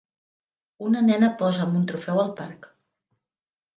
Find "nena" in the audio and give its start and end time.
1.09-1.29